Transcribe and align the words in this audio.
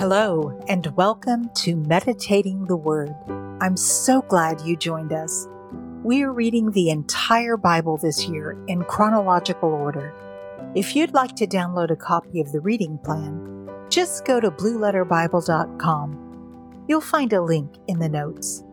Hello, 0.00 0.56
and 0.66 0.86
welcome 0.96 1.50
to 1.56 1.76
Meditating 1.76 2.64
the 2.64 2.74
Word. 2.74 3.14
I'm 3.60 3.76
so 3.76 4.22
glad 4.22 4.62
you 4.62 4.74
joined 4.74 5.12
us. 5.12 5.46
We 6.02 6.22
are 6.22 6.32
reading 6.32 6.70
the 6.70 6.88
entire 6.88 7.58
Bible 7.58 7.98
this 7.98 8.26
year 8.26 8.56
in 8.66 8.82
chronological 8.84 9.68
order. 9.68 10.14
If 10.74 10.96
you'd 10.96 11.12
like 11.12 11.36
to 11.36 11.46
download 11.46 11.90
a 11.90 11.96
copy 11.96 12.40
of 12.40 12.50
the 12.50 12.60
reading 12.60 12.96
plan, 12.96 13.68
just 13.90 14.24
go 14.24 14.40
to 14.40 14.50
blueletterbible.com. 14.50 16.84
You'll 16.88 17.02
find 17.02 17.34
a 17.34 17.42
link 17.42 17.74
in 17.86 17.98
the 17.98 18.08
notes. 18.08 18.64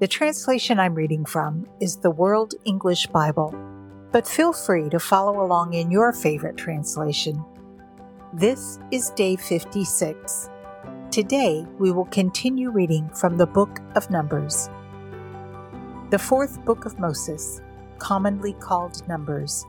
The 0.00 0.08
translation 0.08 0.80
I'm 0.80 0.94
reading 0.94 1.26
from 1.26 1.66
is 1.78 1.98
the 1.98 2.10
World 2.10 2.54
English 2.64 3.08
Bible, 3.08 3.54
but 4.12 4.26
feel 4.26 4.54
free 4.54 4.88
to 4.88 4.98
follow 4.98 5.44
along 5.44 5.74
in 5.74 5.90
your 5.90 6.14
favorite 6.14 6.56
translation. 6.56 7.44
This 8.32 8.78
is 8.90 9.10
day 9.10 9.36
56. 9.36 10.48
Today, 11.14 11.64
we 11.78 11.92
will 11.92 12.06
continue 12.06 12.70
reading 12.70 13.08
from 13.10 13.36
the 13.36 13.46
book 13.46 13.78
of 13.94 14.10
Numbers. 14.10 14.68
The 16.10 16.18
fourth 16.18 16.64
book 16.64 16.86
of 16.86 16.98
Moses, 16.98 17.62
commonly 17.98 18.54
called 18.54 19.06
Numbers, 19.06 19.64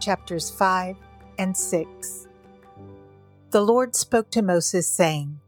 chapters 0.00 0.50
5 0.50 0.96
and 1.38 1.56
6. 1.56 2.26
The 3.52 3.60
Lord 3.60 3.94
spoke 3.94 4.32
to 4.32 4.42
Moses, 4.42 4.90
saying, 4.90 5.38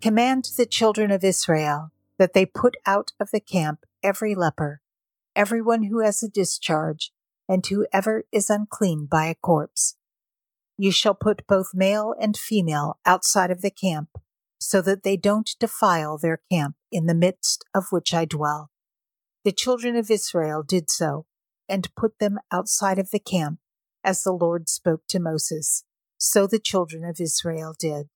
Command 0.00 0.48
the 0.56 0.64
children 0.64 1.10
of 1.10 1.22
Israel 1.22 1.90
that 2.16 2.32
they 2.32 2.46
put 2.46 2.74
out 2.86 3.12
of 3.20 3.30
the 3.30 3.40
camp 3.40 3.84
every 4.02 4.34
leper, 4.34 4.80
everyone 5.36 5.82
who 5.82 6.00
has 6.00 6.22
a 6.22 6.30
discharge, 6.30 7.12
and 7.46 7.66
whoever 7.66 8.24
is 8.32 8.48
unclean 8.48 9.04
by 9.04 9.26
a 9.26 9.34
corpse. 9.34 9.96
You 10.78 10.92
shall 10.92 11.12
put 11.14 11.46
both 11.46 11.74
male 11.74 12.14
and 12.18 12.38
female 12.38 12.98
outside 13.04 13.50
of 13.50 13.60
the 13.60 13.70
camp 13.70 14.08
so 14.58 14.82
that 14.82 15.02
they 15.02 15.16
don't 15.16 15.56
defile 15.58 16.18
their 16.18 16.40
camp 16.50 16.76
in 16.90 17.06
the 17.06 17.14
midst 17.14 17.64
of 17.74 17.86
which 17.90 18.12
I 18.12 18.24
dwell. 18.24 18.70
The 19.44 19.52
children 19.52 19.96
of 19.96 20.10
Israel 20.10 20.62
did 20.62 20.90
so, 20.90 21.26
and 21.68 21.94
put 21.94 22.18
them 22.18 22.38
outside 22.52 22.98
of 22.98 23.10
the 23.10 23.20
camp, 23.20 23.60
as 24.04 24.22
the 24.22 24.32
Lord 24.32 24.68
spoke 24.68 25.02
to 25.08 25.20
Moses. 25.20 25.84
So 26.16 26.46
the 26.46 26.58
children 26.58 27.04
of 27.04 27.20
Israel 27.20 27.74
did. 27.78 28.08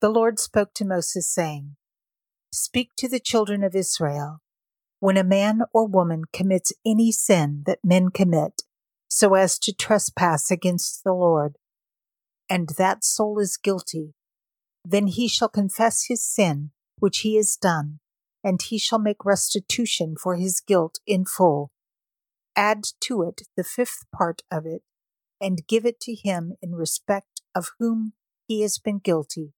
The 0.00 0.08
Lord 0.08 0.38
spoke 0.38 0.72
to 0.74 0.84
Moses, 0.86 1.30
saying, 1.32 1.76
Speak 2.52 2.90
to 2.96 3.08
the 3.08 3.20
children 3.20 3.62
of 3.62 3.76
Israel. 3.76 4.40
When 4.98 5.16
a 5.16 5.24
man 5.24 5.62
or 5.72 5.86
woman 5.86 6.24
commits 6.32 6.72
any 6.84 7.12
sin 7.12 7.62
that 7.66 7.78
men 7.84 8.08
commit, 8.10 8.62
so 9.08 9.34
as 9.34 9.58
to 9.60 9.72
trespass 9.72 10.50
against 10.50 11.04
the 11.04 11.12
Lord, 11.12 11.56
and 12.48 12.70
that 12.78 13.04
soul 13.04 13.38
is 13.38 13.56
guilty, 13.56 14.14
then 14.84 15.06
he 15.06 15.28
shall 15.28 15.48
confess 15.48 16.06
his 16.08 16.24
sin 16.24 16.70
which 16.98 17.20
he 17.20 17.36
has 17.36 17.56
done, 17.56 17.98
and 18.44 18.60
he 18.62 18.78
shall 18.78 18.98
make 18.98 19.24
restitution 19.24 20.14
for 20.20 20.36
his 20.36 20.60
guilt 20.60 21.00
in 21.06 21.24
full. 21.24 21.72
Add 22.56 22.84
to 23.00 23.22
it 23.22 23.42
the 23.56 23.64
fifth 23.64 24.04
part 24.14 24.42
of 24.50 24.66
it, 24.66 24.82
and 25.40 25.66
give 25.66 25.86
it 25.86 26.00
to 26.00 26.14
him 26.14 26.54
in 26.60 26.74
respect 26.74 27.40
of 27.54 27.70
whom 27.78 28.12
he 28.46 28.60
has 28.60 28.78
been 28.78 28.98
guilty. 28.98 29.54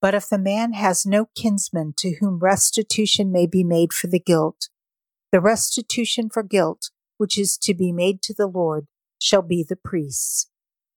But 0.00 0.14
if 0.14 0.28
the 0.28 0.38
man 0.38 0.72
has 0.74 1.06
no 1.06 1.26
kinsman 1.34 1.94
to 1.98 2.16
whom 2.20 2.38
restitution 2.38 3.32
may 3.32 3.46
be 3.46 3.64
made 3.64 3.92
for 3.92 4.06
the 4.06 4.20
guilt, 4.20 4.68
the 5.32 5.40
restitution 5.40 6.28
for 6.30 6.42
guilt 6.42 6.90
which 7.16 7.38
is 7.38 7.56
to 7.58 7.74
be 7.74 7.92
made 7.92 8.22
to 8.22 8.34
the 8.34 8.46
Lord 8.46 8.86
shall 9.18 9.42
be 9.42 9.64
the 9.66 9.76
priest's, 9.76 10.50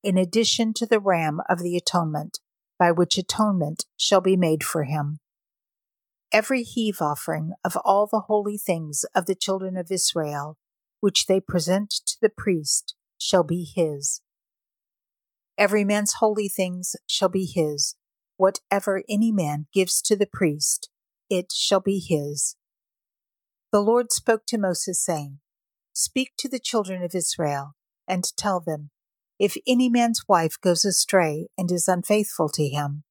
in 0.04 0.18
addition 0.18 0.74
to 0.76 0.86
the 0.86 1.00
ram 1.00 1.40
of 1.50 1.60
the 1.60 1.78
atonement 1.78 2.40
by 2.80 2.92
which 2.92 3.18
atonement 3.18 3.86
shall 3.98 4.22
be 4.22 4.38
made 4.38 4.64
for 4.64 4.86
him. 4.86 5.20
Every 6.32 6.64
heave 6.64 7.02
offering 7.02 7.54
of 7.66 7.76
all 7.84 8.08
the 8.08 8.22
holy 8.22 8.58
things 8.58 9.04
of 9.14 9.26
the 9.26 9.36
children 9.36 9.76
of 9.76 9.92
Israel, 9.92 10.58
which 11.02 11.26
they 11.26 11.40
present 11.40 11.92
to 12.08 12.16
the 12.22 12.30
priest, 12.30 12.96
shall 13.18 13.44
be 13.44 13.64
his. 13.64 14.22
Every 15.58 15.84
man's 15.84 16.14
holy 16.14 16.48
things 16.48 16.96
shall 17.06 17.30
be 17.30 17.46
his. 17.46 17.96
Whatever 18.38 19.04
any 19.10 19.34
man 19.34 19.68
gives 19.74 20.02
to 20.04 20.16
the 20.16 20.30
priest, 20.32 20.90
it 21.30 21.52
shall 21.52 21.82
be 21.82 22.00
his. 22.00 22.56
The 23.72 23.82
Lord 23.82 24.12
spoke 24.12 24.46
to 24.48 24.58
Moses, 24.58 25.04
saying, 25.04 25.40
Speak 25.92 26.32
to 26.38 26.48
the 26.48 26.60
children 26.60 27.04
of 27.04 27.14
Israel, 27.14 27.74
and 28.08 28.24
tell 28.38 28.62
them, 28.62 28.92
if 29.40 29.56
any 29.66 29.90
man's 29.90 30.24
wife 30.28 30.56
goes 30.62 30.84
astray 30.84 31.48
and 31.58 31.72
is 31.72 31.88
unfaithful 31.88 32.50
to 32.50 32.68
him, 32.68 33.04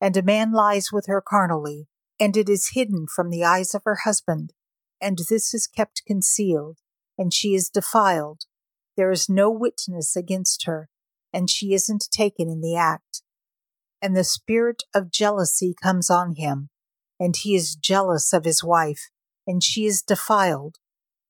and 0.00 0.16
a 0.16 0.22
man 0.22 0.52
lies 0.52 0.92
with 0.92 1.06
her 1.06 1.22
carnally, 1.26 1.86
and 2.20 2.36
it 2.36 2.48
is 2.48 2.72
hidden 2.74 3.06
from 3.06 3.30
the 3.30 3.44
eyes 3.44 3.74
of 3.74 3.82
her 3.84 3.98
husband, 4.04 4.52
and 5.00 5.20
this 5.30 5.54
is 5.54 5.68
kept 5.68 6.02
concealed, 6.06 6.78
and 7.16 7.32
she 7.32 7.54
is 7.54 7.70
defiled, 7.70 8.44
there 8.98 9.12
is 9.12 9.28
no 9.28 9.48
witness 9.48 10.16
against 10.16 10.66
her, 10.66 10.88
and 11.32 11.48
she 11.48 11.72
isn't 11.72 12.08
taken 12.10 12.48
in 12.48 12.60
the 12.60 12.74
act. 12.74 13.22
And 14.02 14.16
the 14.16 14.24
spirit 14.24 14.82
of 14.92 15.12
jealousy 15.12 15.72
comes 15.80 16.10
on 16.10 16.34
him, 16.34 16.70
and 17.20 17.36
he 17.36 17.54
is 17.54 17.76
jealous 17.76 18.32
of 18.32 18.44
his 18.44 18.64
wife, 18.64 19.10
and 19.46 19.62
she 19.62 19.86
is 19.86 20.02
defiled. 20.02 20.78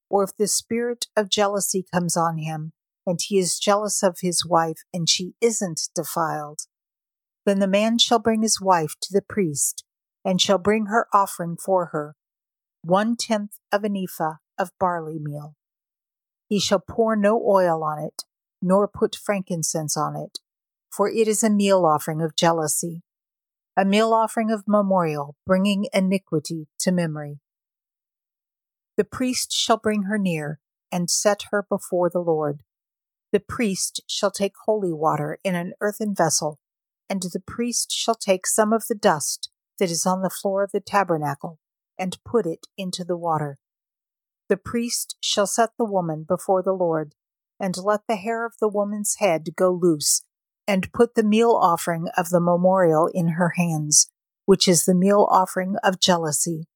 Or 0.09 0.25
if 0.25 0.35
the 0.35 0.49
spirit 0.49 1.09
of 1.15 1.29
jealousy 1.29 1.85
comes 1.93 2.17
on 2.17 2.39
him, 2.39 2.73
and 3.09 3.21
he 3.23 3.39
is 3.39 3.59
jealous 3.59 4.03
of 4.03 4.19
his 4.21 4.45
wife, 4.45 4.83
and 4.93 5.09
she 5.09 5.33
isn't 5.41 5.89
defiled, 5.95 6.67
then 7.47 7.59
the 7.59 7.67
man 7.67 7.97
shall 7.97 8.19
bring 8.19 8.43
his 8.43 8.61
wife 8.61 8.97
to 9.01 9.09
the 9.11 9.23
priest, 9.23 9.83
and 10.23 10.43
shall 10.43 10.59
bring 10.59 10.87
her 10.87 11.07
offering 11.11 11.57
for 11.57 11.87
her, 11.87 12.17
one 12.83 13.17
tenth 13.17 13.59
of 13.73 13.83
an 13.83 13.97
ephah 13.97 14.35
of 14.59 14.73
barley 14.79 15.19
meal. 15.19 15.57
He 16.49 16.61
shall 16.61 16.81
pour 16.87 17.17
no 17.17 17.43
oil 17.43 17.83
on 17.83 17.99
it, 17.99 18.25
nor 18.61 18.87
put 18.87 19.17
frankincense 19.17 19.97
on 19.97 20.15
it, 20.15 20.41
for 20.91 21.09
it 21.09 21.27
is 21.27 21.43
a 21.43 21.49
meal 21.49 21.87
offering 21.87 22.21
of 22.21 22.37
jealousy, 22.37 23.03
a 23.75 23.87
meal 23.87 24.13
offering 24.13 24.51
of 24.51 24.65
memorial, 24.67 25.35
bringing 25.47 25.87
iniquity 25.95 26.69
to 26.81 26.93
memory. 26.93 27.41
The 28.99 29.05
priest 29.05 29.51
shall 29.51 29.79
bring 29.79 30.03
her 30.03 30.19
near, 30.19 30.61
and 30.93 31.09
set 31.09 31.45
her 31.51 31.65
before 31.67 32.11
the 32.11 32.19
Lord. 32.19 32.65
The 33.31 33.41
priest 33.41 34.01
shall 34.07 34.31
take 34.31 34.55
holy 34.65 34.93
water 34.93 35.39
in 35.45 35.55
an 35.55 35.75
earthen 35.81 36.15
vessel, 36.15 36.59
and 37.11 37.23
the 37.23 37.43
priest 37.47 37.91
shall 37.91 38.15
take 38.15 38.47
some 38.47 38.73
of 38.73 38.85
the 38.89 38.95
dust 38.95 39.51
that 39.79 39.91
is 39.91 40.07
on 40.07 40.23
the 40.23 40.31
floor 40.31 40.63
of 40.63 40.73
the 40.73 40.81
tabernacle, 40.81 41.59
and 41.99 42.19
put 42.25 42.47
it 42.47 42.67
into 42.79 43.05
the 43.05 43.17
water. 43.17 43.59
The 44.49 44.57
priest 44.57 45.17
shall 45.21 45.47
set 45.47 45.71
the 45.77 45.85
woman 45.85 46.25
before 46.27 46.63
the 46.63 46.73
Lord, 46.73 47.15
and 47.61 47.77
let 47.77 48.07
the 48.09 48.17
hair 48.17 48.47
of 48.47 48.55
the 48.61 48.69
woman's 48.69 49.17
head 49.19 49.49
go 49.57 49.71
loose, 49.71 50.23
and 50.67 50.93
put 50.93 51.15
the 51.15 51.23
meal 51.23 51.51
offering 51.51 52.09
of 52.17 52.31
the 52.31 52.41
memorial 52.41 53.11
in 53.13 53.31
her 53.31 53.51
hands, 53.57 54.11
which 54.47 54.67
is 54.67 54.85
the 54.85 54.95
meal 54.95 55.27
offering 55.31 55.77
of 55.83 56.01
jealousy. 56.01 56.67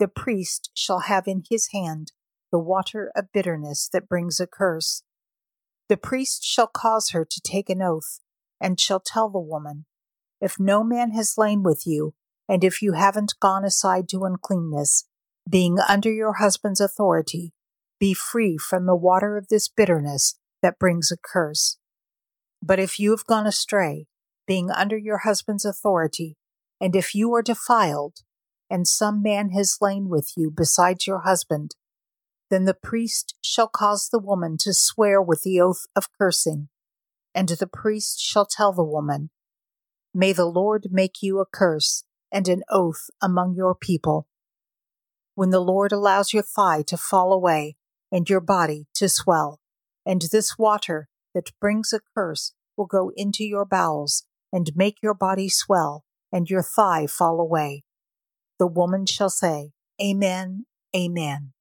The 0.00 0.08
priest 0.08 0.70
shall 0.74 1.00
have 1.00 1.28
in 1.28 1.44
his 1.48 1.68
hand 1.72 2.12
the 2.50 2.58
water 2.58 3.12
of 3.14 3.30
bitterness 3.32 3.88
that 3.92 4.08
brings 4.08 4.40
a 4.40 4.46
curse 4.48 5.04
the 5.90 5.96
priest 5.96 6.44
shall 6.44 6.68
cause 6.68 7.10
her 7.10 7.24
to 7.24 7.40
take 7.40 7.68
an 7.68 7.82
oath, 7.82 8.20
and 8.60 8.78
shall 8.78 9.00
tell 9.00 9.28
the 9.28 9.40
woman, 9.40 9.86
If 10.40 10.60
no 10.60 10.84
man 10.84 11.10
has 11.10 11.36
lain 11.36 11.64
with 11.64 11.82
you, 11.84 12.14
and 12.48 12.62
if 12.62 12.80
you 12.80 12.92
haven't 12.92 13.34
gone 13.40 13.64
aside 13.64 14.08
to 14.10 14.22
uncleanness, 14.22 15.08
being 15.48 15.78
under 15.80 16.12
your 16.12 16.34
husband's 16.34 16.80
authority, 16.80 17.52
be 17.98 18.14
free 18.14 18.56
from 18.56 18.86
the 18.86 18.94
water 18.94 19.36
of 19.36 19.48
this 19.48 19.66
bitterness 19.66 20.38
that 20.62 20.78
brings 20.78 21.10
a 21.10 21.16
curse. 21.16 21.78
But 22.62 22.78
if 22.78 23.00
you 23.00 23.10
have 23.10 23.26
gone 23.26 23.48
astray, 23.48 24.06
being 24.46 24.70
under 24.70 24.96
your 24.96 25.18
husband's 25.18 25.64
authority, 25.64 26.36
and 26.80 26.94
if 26.94 27.16
you 27.16 27.34
are 27.34 27.42
defiled, 27.42 28.18
and 28.70 28.86
some 28.86 29.22
man 29.22 29.50
has 29.50 29.78
lain 29.80 30.08
with 30.08 30.34
you 30.36 30.52
besides 30.56 31.08
your 31.08 31.22
husband, 31.22 31.74
then 32.50 32.64
the 32.64 32.74
priest 32.74 33.36
shall 33.40 33.68
cause 33.68 34.08
the 34.08 34.18
woman 34.18 34.56
to 34.58 34.74
swear 34.74 35.22
with 35.22 35.42
the 35.42 35.60
oath 35.60 35.86
of 35.94 36.12
cursing, 36.18 36.68
and 37.34 37.48
the 37.48 37.66
priest 37.66 38.20
shall 38.20 38.44
tell 38.44 38.72
the 38.72 38.84
woman, 38.84 39.30
May 40.12 40.32
the 40.32 40.46
Lord 40.46 40.88
make 40.90 41.22
you 41.22 41.38
a 41.38 41.46
curse 41.46 42.04
and 42.32 42.48
an 42.48 42.62
oath 42.68 43.08
among 43.22 43.54
your 43.54 43.74
people. 43.74 44.26
When 45.36 45.50
the 45.50 45.60
Lord 45.60 45.92
allows 45.92 46.32
your 46.32 46.42
thigh 46.42 46.82
to 46.88 46.96
fall 46.96 47.32
away 47.32 47.76
and 48.10 48.28
your 48.28 48.40
body 48.40 48.88
to 48.94 49.08
swell, 49.08 49.60
and 50.04 50.22
this 50.32 50.58
water 50.58 51.08
that 51.34 51.52
brings 51.60 51.92
a 51.92 52.00
curse 52.14 52.52
will 52.76 52.86
go 52.86 53.12
into 53.16 53.44
your 53.44 53.64
bowels 53.64 54.24
and 54.52 54.72
make 54.74 54.96
your 55.00 55.14
body 55.14 55.48
swell 55.48 56.04
and 56.32 56.50
your 56.50 56.62
thigh 56.62 57.06
fall 57.06 57.40
away. 57.40 57.84
The 58.58 58.66
woman 58.66 59.06
shall 59.06 59.30
say, 59.30 59.70
Amen, 60.02 60.66
Amen. 60.94 61.52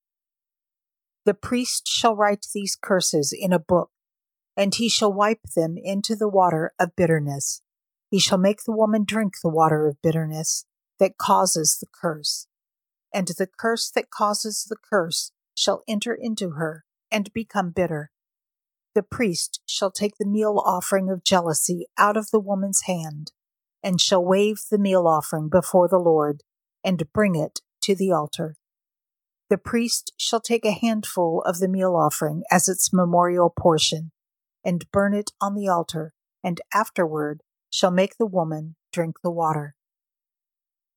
The 1.26 1.34
priest 1.34 1.88
shall 1.88 2.16
write 2.16 2.48
these 2.54 2.78
curses 2.82 3.36
in 3.38 3.54
a 3.54 3.60
book, 3.60 3.92
and 4.56 4.74
he 4.74 4.90
shall 4.90 5.14
wipe 5.14 5.44
them 5.56 5.76
into 5.78 6.16
the 6.16 6.30
water 6.30 6.74
of 6.80 6.96
bitterness. 6.96 7.62
He 8.10 8.20
shall 8.20 8.38
make 8.38 8.64
the 8.64 8.76
woman 8.76 9.04
drink 9.06 9.36
the 9.42 9.50
water 9.50 9.88
of 9.88 10.02
bitterness 10.02 10.66
that 11.00 11.18
causes 11.18 11.78
the 11.80 11.88
curse, 12.02 12.48
and 13.14 13.28
the 13.28 13.48
curse 13.48 13.92
that 13.92 14.10
causes 14.10 14.66
the 14.70 14.78
curse 14.90 15.32
shall 15.56 15.84
enter 15.88 16.14
into 16.14 16.52
her 16.52 16.86
and 17.12 17.34
become 17.34 17.72
bitter. 17.72 18.12
The 18.96 19.04
priest 19.04 19.62
shall 19.66 19.92
take 19.92 20.18
the 20.18 20.26
meal 20.26 20.62
offering 20.66 21.10
of 21.10 21.24
jealousy 21.24 21.88
out 21.98 22.18
of 22.18 22.32
the 22.32 22.40
woman's 22.40 22.82
hand, 22.82 23.32
and 23.84 24.02
shall 24.02 24.24
wave 24.24 24.62
the 24.72 24.80
meal 24.80 25.08
offering 25.08 25.50
before 25.50 25.88
the 25.88 26.00
Lord, 26.00 26.44
and 26.84 27.12
bring 27.14 27.36
it 27.36 27.60
to 27.82 27.96
the 27.96 28.12
altar. 28.12 28.56
The 29.50 29.58
priest 29.58 30.14
shall 30.16 30.40
take 30.40 30.64
a 30.64 30.72
handful 30.72 31.42
of 31.42 31.58
the 31.58 31.68
meal 31.68 31.96
offering 31.96 32.44
as 32.52 32.70
its 32.70 32.94
memorial 32.94 33.50
portion, 33.50 34.12
and 34.64 34.90
burn 34.92 35.14
it 35.14 35.32
on 35.42 35.56
the 35.56 35.68
altar, 35.68 36.14
and 36.44 36.62
afterward 36.74 37.42
shall 37.70 37.92
make 37.92 38.18
the 38.18 38.28
woman 38.28 38.76
drink 38.94 39.18
the 39.24 39.32
water. 39.32 39.76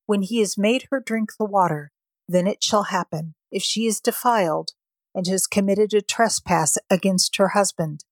When 0.05 0.21
he 0.21 0.39
has 0.39 0.57
made 0.57 0.87
her 0.91 0.99
drink 0.99 1.31
the 1.37 1.45
water, 1.45 1.91
then 2.27 2.45
it 2.45 2.63
shall 2.63 2.83
happen, 2.83 3.35
if 3.51 3.63
she 3.63 3.87
is 3.87 3.99
defiled 3.99 4.73
and 5.15 5.27
has 5.27 5.47
committed 5.47 5.93
a 5.93 6.01
trespass 6.01 6.77
against 6.89 7.37
her 7.37 7.49
husband, 7.49 8.05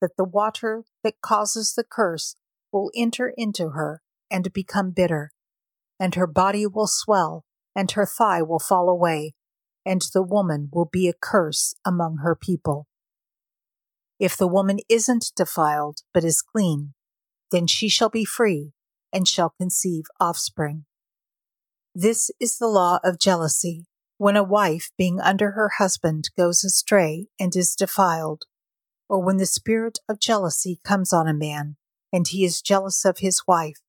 that 0.00 0.16
the 0.16 0.24
water 0.24 0.84
that 1.02 1.20
causes 1.20 1.74
the 1.74 1.84
curse 1.84 2.36
will 2.72 2.90
enter 2.94 3.32
into 3.36 3.70
her 3.70 4.02
and 4.30 4.52
become 4.52 4.90
bitter, 4.90 5.32
and 5.98 6.14
her 6.14 6.26
body 6.26 6.66
will 6.66 6.86
swell, 6.86 7.44
and 7.74 7.90
her 7.92 8.06
thigh 8.06 8.42
will 8.42 8.58
fall 8.58 8.88
away, 8.88 9.34
and 9.90 10.02
the 10.14 10.22
woman 10.22 10.68
will 10.72 10.84
be 10.84 11.08
a 11.08 11.12
curse 11.12 11.74
among 11.84 12.18
her 12.18 12.36
people. 12.36 12.86
If 14.20 14.36
the 14.36 14.46
woman 14.46 14.78
isn't 14.88 15.32
defiled, 15.34 16.02
but 16.14 16.22
is 16.22 16.42
clean, 16.42 16.94
then 17.50 17.66
she 17.66 17.88
shall 17.88 18.08
be 18.08 18.24
free 18.24 18.70
and 19.12 19.26
shall 19.26 19.52
conceive 19.58 20.04
offspring. 20.20 20.84
This 21.92 22.30
is 22.38 22.56
the 22.56 22.68
law 22.68 23.00
of 23.02 23.18
jealousy, 23.18 23.86
when 24.16 24.36
a 24.36 24.44
wife 24.44 24.92
being 24.96 25.18
under 25.18 25.52
her 25.52 25.70
husband 25.78 26.30
goes 26.38 26.62
astray 26.62 27.26
and 27.40 27.56
is 27.56 27.74
defiled, 27.74 28.44
or 29.08 29.20
when 29.20 29.38
the 29.38 29.44
spirit 29.44 29.98
of 30.08 30.20
jealousy 30.20 30.78
comes 30.84 31.12
on 31.12 31.26
a 31.26 31.34
man, 31.34 31.74
and 32.12 32.28
he 32.28 32.44
is 32.44 32.62
jealous 32.62 33.04
of 33.04 33.18
his 33.18 33.42
wife, 33.48 33.80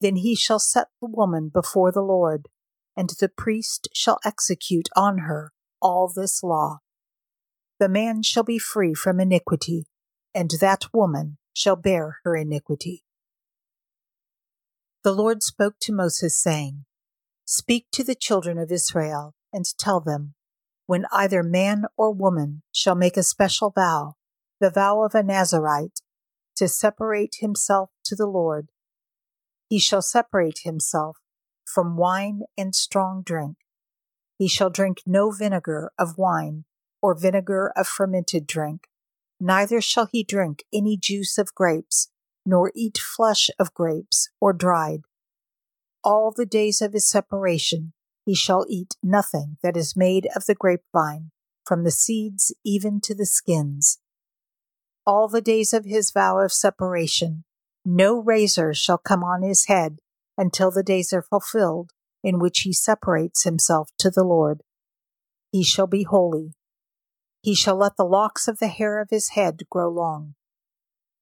then 0.00 0.16
he 0.16 0.34
shall 0.34 0.58
set 0.58 0.88
the 1.00 1.06
woman 1.08 1.48
before 1.48 1.92
the 1.92 2.02
Lord, 2.02 2.48
and 2.98 3.10
the 3.20 3.28
priest 3.28 3.86
shall 3.94 4.18
execute 4.24 4.88
on 4.96 5.18
her 5.18 5.52
all 5.80 6.12
this 6.12 6.42
law. 6.42 6.80
The 7.78 7.88
man 7.88 8.24
shall 8.24 8.42
be 8.42 8.58
free 8.58 8.92
from 8.92 9.20
iniquity, 9.20 9.86
and 10.34 10.50
that 10.60 10.92
woman 10.92 11.38
shall 11.52 11.76
bear 11.76 12.16
her 12.24 12.34
iniquity. 12.34 13.04
The 15.04 15.12
Lord 15.12 15.44
spoke 15.44 15.76
to 15.82 15.94
Moses, 15.94 16.36
saying, 16.36 16.86
Speak 17.44 17.86
to 17.92 18.02
the 18.02 18.16
children 18.16 18.58
of 18.58 18.72
Israel, 18.72 19.36
and 19.52 19.64
tell 19.78 20.00
them, 20.00 20.34
When 20.86 21.06
either 21.12 21.44
man 21.44 21.84
or 21.96 22.12
woman 22.12 22.62
shall 22.72 22.96
make 22.96 23.16
a 23.16 23.22
special 23.22 23.70
vow, 23.70 24.16
the 24.58 24.70
vow 24.70 25.04
of 25.04 25.14
a 25.14 25.22
Nazirite, 25.22 26.02
to 26.56 26.66
separate 26.66 27.36
himself 27.38 27.90
to 28.06 28.16
the 28.16 28.26
Lord, 28.26 28.70
he 29.68 29.78
shall 29.78 30.02
separate 30.02 30.62
himself 30.64 31.18
from 31.72 31.96
wine 31.96 32.42
and 32.56 32.74
strong 32.74 33.22
drink. 33.22 33.56
He 34.38 34.48
shall 34.48 34.70
drink 34.70 35.02
no 35.06 35.30
vinegar 35.30 35.92
of 35.98 36.16
wine 36.16 36.64
or 37.02 37.14
vinegar 37.14 37.72
of 37.76 37.86
fermented 37.86 38.46
drink, 38.46 38.88
neither 39.40 39.80
shall 39.80 40.08
he 40.10 40.24
drink 40.24 40.64
any 40.72 40.96
juice 40.96 41.38
of 41.38 41.54
grapes, 41.54 42.10
nor 42.46 42.72
eat 42.74 42.98
flesh 42.98 43.50
of 43.58 43.74
grapes 43.74 44.30
or 44.40 44.52
dried. 44.52 45.00
All 46.02 46.32
the 46.34 46.46
days 46.46 46.80
of 46.80 46.92
his 46.92 47.08
separation 47.08 47.92
he 48.24 48.34
shall 48.34 48.66
eat 48.68 48.96
nothing 49.02 49.56
that 49.62 49.76
is 49.76 49.96
made 49.96 50.28
of 50.36 50.46
the 50.46 50.54
grapevine, 50.54 51.30
from 51.64 51.84
the 51.84 51.90
seeds 51.90 52.54
even 52.64 53.00
to 53.00 53.14
the 53.14 53.26
skins. 53.26 54.00
All 55.06 55.28
the 55.28 55.40
days 55.40 55.72
of 55.72 55.84
his 55.84 56.10
vow 56.10 56.38
of 56.38 56.52
separation, 56.52 57.44
no 57.84 58.18
razor 58.18 58.74
shall 58.74 58.98
come 58.98 59.24
on 59.24 59.42
his 59.42 59.66
head 59.66 59.98
until 60.38 60.70
the 60.70 60.84
days 60.84 61.12
are 61.12 61.20
fulfilled 61.20 61.90
in 62.22 62.38
which 62.38 62.60
he 62.60 62.72
separates 62.72 63.44
himself 63.44 63.90
to 63.98 64.10
the 64.10 64.24
Lord. 64.24 64.62
He 65.50 65.64
shall 65.64 65.86
be 65.86 66.04
holy. 66.04 66.54
He 67.42 67.54
shall 67.54 67.76
let 67.76 67.96
the 67.96 68.04
locks 68.04 68.48
of 68.48 68.58
the 68.58 68.68
hair 68.68 69.00
of 69.00 69.10
his 69.10 69.30
head 69.30 69.62
grow 69.70 69.90
long. 69.90 70.34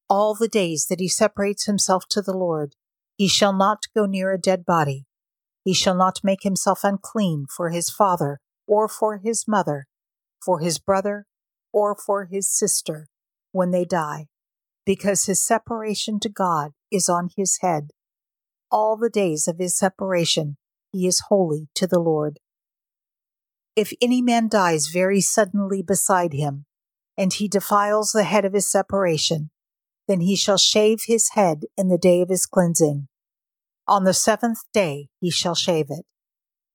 All 0.08 0.34
the 0.34 0.48
days 0.48 0.86
that 0.88 1.00
he 1.00 1.08
separates 1.08 1.66
himself 1.66 2.04
to 2.10 2.22
the 2.22 2.36
Lord, 2.36 2.74
he 3.16 3.26
shall 3.26 3.52
not 3.52 3.84
go 3.94 4.06
near 4.06 4.32
a 4.32 4.40
dead 4.40 4.64
body. 4.64 5.06
He 5.64 5.74
shall 5.74 5.96
not 5.96 6.20
make 6.22 6.42
himself 6.42 6.84
unclean 6.84 7.46
for 7.54 7.70
his 7.70 7.90
father 7.90 8.38
or 8.66 8.88
for 8.88 9.18
his 9.18 9.48
mother, 9.48 9.86
for 10.44 10.60
his 10.60 10.78
brother 10.78 11.26
or 11.72 11.96
for 11.96 12.26
his 12.26 12.48
sister 12.48 13.08
when 13.52 13.70
they 13.70 13.84
die, 13.84 14.26
because 14.84 15.24
his 15.24 15.44
separation 15.44 16.20
to 16.20 16.28
God 16.28 16.72
is 16.90 17.08
on 17.08 17.30
his 17.36 17.58
head. 17.62 17.90
All 18.70 18.96
the 18.96 19.10
days 19.10 19.46
of 19.46 19.58
his 19.58 19.76
separation 19.76 20.56
he 20.92 21.06
is 21.06 21.24
holy 21.28 21.68
to 21.74 21.86
the 21.86 21.98
Lord. 21.98 22.40
If 23.74 23.92
any 24.00 24.22
man 24.22 24.48
dies 24.48 24.88
very 24.88 25.20
suddenly 25.20 25.82
beside 25.82 26.32
him, 26.32 26.64
and 27.16 27.32
he 27.32 27.48
defiles 27.48 28.12
the 28.12 28.24
head 28.24 28.44
of 28.44 28.54
his 28.54 28.70
separation, 28.70 29.50
then 30.08 30.20
he 30.20 30.36
shall 30.36 30.58
shave 30.58 31.02
his 31.06 31.30
head 31.30 31.64
in 31.76 31.88
the 31.88 31.98
day 31.98 32.22
of 32.22 32.28
his 32.28 32.46
cleansing. 32.46 33.08
On 33.86 34.04
the 34.04 34.14
seventh 34.14 34.60
day 34.72 35.08
he 35.20 35.30
shall 35.30 35.54
shave 35.54 35.86
it. 35.90 36.06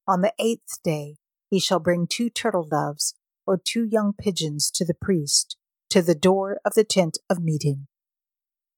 On 0.07 0.21
the 0.21 0.33
eighth 0.39 0.81
day 0.83 1.15
he 1.49 1.59
shall 1.59 1.79
bring 1.79 2.07
two 2.07 2.29
turtle 2.29 2.65
doves 2.65 3.15
or 3.45 3.57
two 3.57 3.85
young 3.85 4.13
pigeons 4.13 4.71
to 4.71 4.85
the 4.85 4.93
priest, 4.93 5.57
to 5.89 6.01
the 6.01 6.15
door 6.15 6.59
of 6.63 6.73
the 6.73 6.83
tent 6.83 7.17
of 7.29 7.43
meeting. 7.43 7.87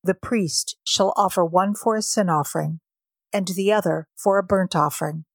The 0.04 0.16
priest 0.16 0.78
shall 0.84 1.14
offer 1.16 1.46
one 1.46 1.76
for 1.76 1.96
a 1.96 2.02
sin 2.02 2.30
offering, 2.30 2.80
and 3.34 3.48
the 3.48 3.72
other 3.72 4.08
for 4.16 4.38
a 4.38 4.44
burnt 4.44 4.76
offering, 4.76 5.26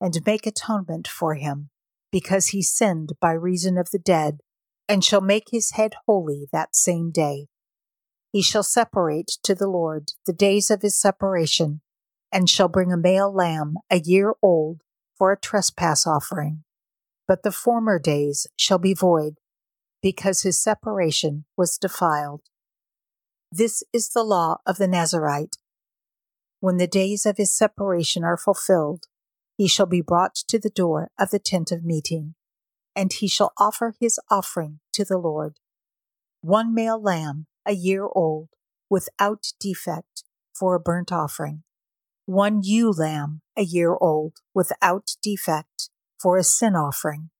and 0.00 0.14
make 0.24 0.46
atonement 0.46 1.08
for 1.08 1.34
him 1.34 1.70
because 2.10 2.48
he 2.48 2.62
sinned 2.62 3.12
by 3.20 3.32
reason 3.32 3.76
of 3.76 3.90
the 3.90 3.98
dead, 3.98 4.38
and 4.88 5.04
shall 5.04 5.20
make 5.20 5.48
his 5.50 5.72
head 5.72 5.94
holy 6.06 6.48
that 6.52 6.74
same 6.74 7.10
day. 7.10 7.46
He 8.32 8.42
shall 8.42 8.62
separate 8.62 9.38
to 9.42 9.54
the 9.54 9.68
Lord 9.68 10.12
the 10.26 10.32
days 10.32 10.70
of 10.70 10.82
his 10.82 10.98
separation, 10.98 11.80
and 12.32 12.48
shall 12.48 12.68
bring 12.68 12.92
a 12.92 12.96
male 12.96 13.32
lamb 13.32 13.74
a 13.90 14.00
year 14.00 14.34
old 14.42 14.80
for 15.16 15.32
a 15.32 15.38
trespass 15.38 16.06
offering. 16.06 16.64
But 17.26 17.42
the 17.42 17.52
former 17.52 17.98
days 17.98 18.46
shall 18.56 18.78
be 18.78 18.94
void, 18.94 19.34
because 20.00 20.42
his 20.42 20.62
separation 20.62 21.44
was 21.56 21.76
defiled. 21.76 22.42
This 23.50 23.82
is 23.92 24.10
the 24.10 24.22
law 24.22 24.58
of 24.66 24.76
the 24.76 24.86
Nazirite. 24.86 25.56
When 26.60 26.76
the 26.76 26.88
days 26.88 27.24
of 27.24 27.36
his 27.36 27.56
separation 27.56 28.24
are 28.24 28.36
fulfilled, 28.36 29.04
he 29.56 29.68
shall 29.68 29.86
be 29.86 30.00
brought 30.00 30.34
to 30.48 30.58
the 30.58 30.70
door 30.70 31.10
of 31.18 31.30
the 31.30 31.38
tent 31.38 31.70
of 31.70 31.84
meeting, 31.84 32.34
and 32.96 33.12
he 33.12 33.28
shall 33.28 33.52
offer 33.58 33.94
his 34.00 34.18
offering 34.30 34.80
to 34.92 35.04
the 35.04 35.18
Lord. 35.18 35.58
One 36.40 36.74
male 36.74 37.00
lamb, 37.00 37.46
a 37.64 37.72
year 37.72 38.08
old, 38.12 38.48
without 38.90 39.52
defect, 39.60 40.24
for 40.52 40.74
a 40.74 40.80
burnt 40.80 41.12
offering, 41.12 41.62
one 42.26 42.60
ewe 42.62 42.90
lamb, 42.90 43.42
a 43.56 43.62
year 43.62 43.96
old, 44.00 44.34
without 44.52 45.16
defect, 45.22 45.90
for 46.20 46.36
a 46.36 46.42
sin 46.42 46.74
offering, 46.74 47.30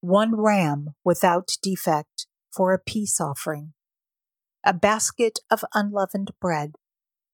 one 0.00 0.36
ram 0.36 0.94
without 1.04 1.56
defect, 1.60 2.26
for 2.52 2.72
a 2.72 2.78
peace 2.78 3.20
offering, 3.20 3.72
a 4.64 4.72
basket 4.72 5.40
of 5.50 5.64
unleavened 5.74 6.30
bread, 6.40 6.76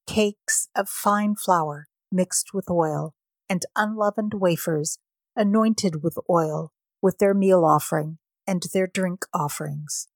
cakes 0.06 0.68
of 0.76 0.88
fine 0.88 1.34
flour 1.34 1.88
mixed 2.10 2.54
with 2.54 2.70
oil, 2.70 3.14
and 3.48 3.62
unleavened 3.76 4.34
wafers 4.34 4.98
anointed 5.36 6.02
with 6.02 6.18
oil 6.30 6.72
with 7.02 7.18
their 7.18 7.34
meal 7.34 7.64
offering 7.64 8.18
and 8.46 8.62
their 8.72 8.86
drink 8.86 9.26
offerings. 9.34 10.08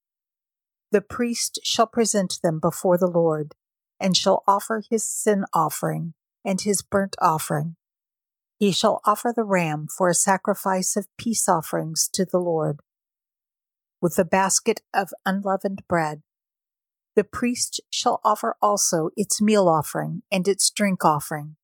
The 0.90 1.00
priest 1.00 1.60
shall 1.62 1.86
present 1.86 2.38
them 2.42 2.60
before 2.60 2.96
the 2.96 3.10
Lord, 3.10 3.54
and 4.00 4.16
shall 4.16 4.42
offer 4.46 4.82
his 4.88 5.04
sin 5.04 5.44
offering 5.52 6.14
and 6.44 6.60
his 6.60 6.82
burnt 6.82 7.16
offering. 7.20 7.76
He 8.58 8.72
shall 8.72 9.00
offer 9.04 9.32
the 9.34 9.44
ram 9.44 9.86
for 9.86 10.08
a 10.08 10.14
sacrifice 10.14 10.96
of 10.96 11.06
peace 11.18 11.48
offerings 11.48 12.08
to 12.14 12.24
the 12.24 12.38
Lord. 12.38 12.80
With 14.00 14.16
the 14.16 14.24
basket 14.24 14.80
of 14.94 15.10
unleavened 15.26 15.82
bread, 15.88 16.22
the 17.18 17.24
priest 17.24 17.80
shall 17.90 18.20
offer 18.24 18.54
also 18.62 19.10
its 19.16 19.42
meal 19.42 19.68
offering 19.68 20.22
and 20.30 20.46
its 20.46 20.70
drink 20.70 21.04
offering, 21.04 21.56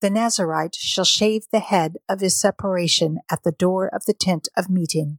the 0.00 0.08
Nazirite 0.08 0.76
shall 0.76 1.04
shave 1.04 1.42
the 1.50 1.58
head 1.58 1.96
of 2.08 2.20
his 2.20 2.40
separation 2.40 3.18
at 3.28 3.42
the 3.42 3.50
door 3.50 3.92
of 3.92 4.04
the 4.06 4.14
tent 4.14 4.46
of 4.56 4.70
meeting. 4.70 5.18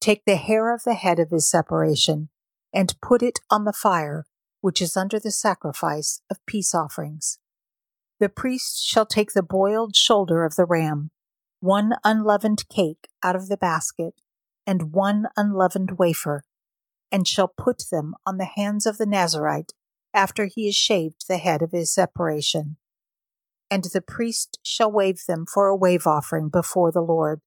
Take 0.00 0.24
the 0.24 0.36
hair 0.36 0.74
of 0.74 0.84
the 0.84 0.94
head 0.94 1.18
of 1.18 1.28
his 1.28 1.46
separation, 1.46 2.30
and 2.72 2.98
put 3.02 3.22
it 3.22 3.40
on 3.50 3.64
the 3.64 3.74
fire 3.74 4.24
which 4.62 4.80
is 4.80 4.96
under 4.96 5.20
the 5.20 5.30
sacrifice 5.30 6.22
of 6.30 6.38
peace 6.46 6.74
offerings. 6.74 7.38
The 8.18 8.30
priest 8.30 8.82
shall 8.82 9.04
take 9.04 9.34
the 9.34 9.42
boiled 9.42 9.94
shoulder 9.94 10.42
of 10.42 10.56
the 10.56 10.64
ram, 10.64 11.10
one 11.60 11.96
unleavened 12.02 12.66
cake 12.70 13.08
out 13.22 13.36
of 13.36 13.50
the 13.50 13.58
basket, 13.58 14.14
and 14.66 14.94
one 14.94 15.26
unleavened 15.36 15.98
wafer, 15.98 16.44
and 17.12 17.26
shall 17.26 17.48
put 17.48 17.84
them 17.90 18.14
on 18.26 18.36
the 18.36 18.50
hands 18.56 18.86
of 18.86 18.98
the 18.98 19.06
Nazirite 19.06 19.72
after 20.12 20.46
he 20.46 20.66
has 20.66 20.74
shaved 20.74 21.26
the 21.28 21.38
head 21.38 21.62
of 21.62 21.72
his 21.72 21.92
separation. 21.92 22.76
And 23.70 23.84
the 23.84 24.00
priest 24.00 24.58
shall 24.62 24.90
wave 24.90 25.22
them 25.28 25.44
for 25.46 25.68
a 25.68 25.76
wave 25.76 26.06
offering 26.06 26.48
before 26.48 26.90
the 26.90 27.00
Lord. 27.00 27.40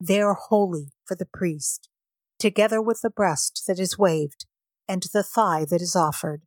They 0.00 0.20
are 0.20 0.34
holy 0.34 0.92
for 1.04 1.14
the 1.14 1.26
priest, 1.26 1.88
together 2.38 2.80
with 2.80 3.00
the 3.02 3.10
breast 3.10 3.64
that 3.66 3.78
is 3.78 3.98
waved 3.98 4.46
and 4.88 5.04
the 5.12 5.22
thigh 5.22 5.64
that 5.68 5.82
is 5.82 5.94
offered. 5.94 6.42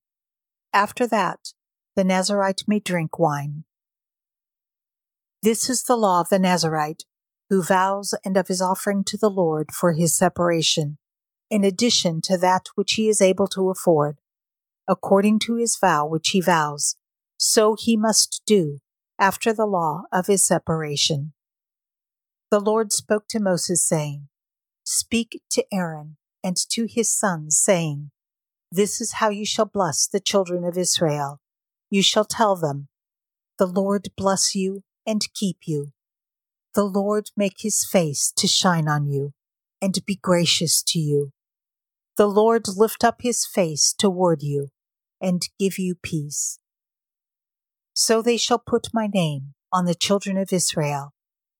After 0.74 1.08
that, 1.08 1.54
the 1.96 2.04
Nazirite 2.04 2.68
may 2.68 2.80
drink 2.80 3.18
wine. 3.18 3.64
This 5.42 5.70
is 5.70 5.84
the 5.84 5.96
law 5.96 6.22
of 6.22 6.30
the 6.30 6.40
Nazirite, 6.40 7.04
who 7.50 7.62
vows 7.62 8.16
and 8.26 8.36
of 8.36 8.48
his 8.48 8.62
offering 8.62 9.04
to 9.06 9.18
the 9.18 9.30
Lord 9.30 9.72
for 9.72 9.94
his 9.94 10.18
separation, 10.18 10.98
in 11.50 11.64
addition 11.64 12.22
to 12.22 12.38
that 12.38 12.68
which 12.76 12.94
he 12.94 13.08
is 13.08 13.22
able 13.22 13.48
to 13.48 13.70
afford, 13.70 14.20
according 14.88 15.40
to 15.40 15.56
his 15.56 15.78
vow 15.80 16.06
which 16.06 16.30
he 16.30 16.42
vows, 16.42 16.96
so 17.38 17.76
he 17.78 17.96
must 17.96 18.42
do 18.46 18.80
after 19.20 19.54
the 19.54 19.66
law 19.66 20.04
of 20.12 20.28
his 20.28 20.46
separation. 20.46 21.34
The 22.52 22.60
Lord 22.60 22.92
spoke 22.92 23.28
to 23.30 23.40
Moses, 23.40 23.88
saying, 23.88 24.28
Speak 24.84 25.42
to 25.52 25.66
Aaron 25.74 26.18
and 26.44 26.58
to 26.70 26.86
his 26.88 27.12
sons, 27.12 27.58
saying, 27.58 28.12
This 28.72 29.02
is 29.02 29.14
how 29.14 29.30
you 29.30 29.46
shall 29.46 29.66
bless 29.66 30.08
the 30.08 30.20
children 30.20 30.64
of 30.64 30.78
Israel. 30.78 31.40
You 31.90 32.02
shall 32.02 32.26
tell 32.26 32.56
them, 32.56 32.88
The 33.58 33.66
Lord 33.66 34.10
bless 34.16 34.54
you 34.54 34.84
and 35.06 35.22
keep 35.34 35.60
you. 35.66 35.92
The 36.76 36.84
Lord 36.84 37.32
make 37.38 37.58
his 37.60 37.86
face 37.86 38.32
to 38.36 38.48
shine 38.48 38.88
on 38.88 39.08
you 39.08 39.34
and 39.82 39.98
be 40.06 40.16
gracious 40.16 40.84
to 40.84 41.00
you. 41.00 41.32
The 42.18 42.28
Lord 42.28 42.68
lift 42.78 43.04
up 43.04 43.18
his 43.22 43.46
face 43.46 43.94
toward 43.94 44.42
you 44.42 44.70
and 45.20 45.42
give 45.60 45.78
you 45.78 45.96
peace. 45.96 46.60
So 47.94 48.22
they 48.22 48.38
shall 48.38 48.60
put 48.60 48.88
my 48.94 49.08
name 49.14 49.54
on 49.74 49.84
the 49.84 49.96
children 49.96 50.38
of 50.38 50.54
Israel, 50.54 51.14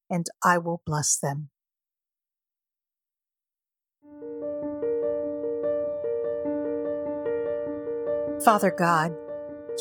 and 0.10 0.28
I 0.44 0.58
will 0.58 0.82
bless 0.86 1.18
them. 1.18 1.50
Father 8.44 8.72
God, 8.72 9.14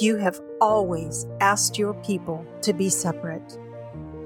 you 0.01 0.17
have 0.17 0.41
always 0.61 1.27
asked 1.41 1.79
your 1.79 1.95
people 2.03 2.45
to 2.63 2.73
be 2.73 2.89
separate. 2.89 3.59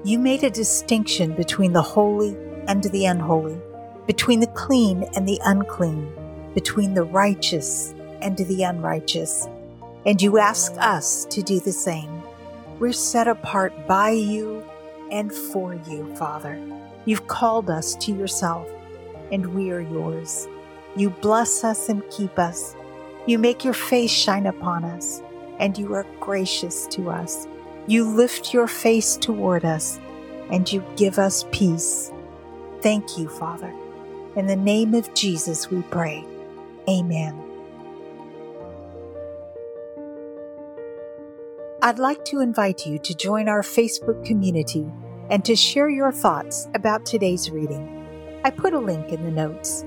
You 0.03 0.17
made 0.17 0.43
a 0.43 0.49
distinction 0.49 1.35
between 1.35 1.73
the 1.73 1.81
holy 1.81 2.35
and 2.67 2.83
the 2.85 3.05
unholy, 3.05 3.59
between 4.07 4.39
the 4.39 4.47
clean 4.47 5.03
and 5.15 5.27
the 5.27 5.39
unclean, 5.43 6.11
between 6.59 6.93
the 6.93 7.03
righteous 7.03 7.93
and 8.21 8.37
the 8.37 8.63
unrighteous. 8.63 9.47
And 10.05 10.21
you 10.21 10.37
ask 10.37 10.73
us 10.77 11.25
to 11.25 11.41
do 11.41 11.59
the 11.59 11.71
same. 11.71 12.21
We're 12.79 12.91
set 12.91 13.27
apart 13.27 13.73
by 13.87 14.11
you 14.11 14.63
and 15.11 15.33
for 15.33 15.73
you, 15.73 16.15
Father. 16.15 16.59
You've 17.05 17.27
called 17.27 17.69
us 17.69 17.95
to 17.95 18.11
yourself, 18.11 18.67
and 19.31 19.53
we 19.55 19.71
are 19.71 19.79
yours. 19.79 20.47
You 20.95 21.09
bless 21.09 21.63
us 21.63 21.89
and 21.89 22.03
keep 22.09 22.37
us. 22.37 22.75
You 23.25 23.37
make 23.37 23.63
your 23.63 23.73
face 23.73 24.11
shine 24.11 24.45
upon 24.45 24.83
us 24.83 25.21
and 25.59 25.77
you 25.77 25.93
are 25.93 26.05
gracious 26.19 26.87
to 26.87 27.09
us. 27.09 27.47
You 27.85 28.05
lift 28.05 28.53
your 28.53 28.67
face 28.67 29.17
toward 29.17 29.65
us, 29.65 29.99
and 30.51 30.71
you 30.71 30.83
give 30.95 31.19
us 31.19 31.45
peace. 31.51 32.11
Thank 32.81 33.17
you, 33.17 33.27
Father. 33.27 33.73
In 34.35 34.47
the 34.47 34.55
name 34.55 34.93
of 34.93 35.13
Jesus, 35.13 35.69
we 35.69 35.81
pray. 35.83 36.25
Amen. 36.89 37.39
I'd 41.83 41.99
like 41.99 42.25
to 42.25 42.39
invite 42.39 42.87
you 42.87 42.97
to 42.97 43.13
join 43.13 43.47
our 43.47 43.61
Facebook 43.61 44.25
community 44.25 44.91
and 45.29 45.45
to 45.45 45.55
share 45.55 45.89
your 45.89 46.11
thoughts 46.11 46.67
about 46.73 47.05
today's 47.05 47.51
reading. 47.51 48.41
I 48.43 48.49
put 48.49 48.73
a 48.73 48.79
link 48.79 49.13
in 49.13 49.23
the 49.23 49.29
notes. 49.29 49.85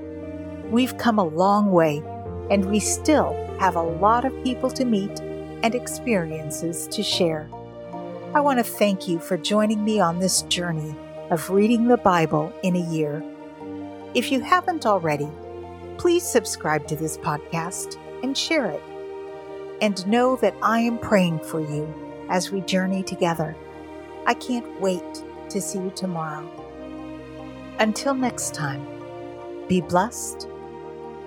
We've 0.71 0.97
come 0.97 1.18
a 1.18 1.25
long 1.25 1.73
way, 1.73 2.04
and 2.50 2.66
we 2.66 2.78
still 2.78 3.35
have 3.59 3.75
a 3.75 3.82
lot 3.82 4.25
of 4.25 4.44
people 4.44 4.71
to 4.71 4.85
meet 4.85 5.21
and 5.21 5.75
experiences 5.75 6.87
to 6.88 7.02
share. 7.02 7.50
I 8.32 8.40
want 8.40 8.61
to 8.61 8.64
thank 8.64 9.09
you 9.09 9.18
for 9.18 9.37
joining 9.37 9.85
me 9.85 9.99
on 9.99 10.21
this 10.21 10.42
journey 10.42 10.94
of 11.30 11.50
reading 11.50 11.88
the 11.88 11.97
Bible 11.97 12.52
in 12.62 12.76
a 12.76 12.90
year. 12.90 13.25
If 14.14 14.30
you 14.30 14.40
haven't 14.40 14.87
already, 14.87 15.28
please 15.99 16.25
subscribe 16.25 16.87
to 16.89 16.97
this 16.97 17.19
podcast 17.19 17.99
and 18.23 18.37
share 18.37 18.67
it. 18.67 18.83
And 19.81 20.07
know 20.07 20.37
that 20.37 20.55
I 20.63 20.81
am 20.81 20.99
praying 20.99 21.41
for 21.41 21.61
you 21.61 21.93
as 22.29 22.51
we 22.51 22.61
journey 22.63 23.03
together. 23.03 23.57
I 24.27 24.35
can't 24.35 24.81
wait 24.81 25.25
to 25.51 25.61
see 25.61 25.79
you 25.79 25.93
tomorrow. 25.95 26.49
Until 27.79 28.15
next 28.15 28.55
time, 28.55 28.87
be 29.69 29.81
blessed 29.81 30.49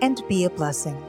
and 0.01 0.21
be 0.27 0.45
a 0.45 0.49
blessing. 0.49 1.01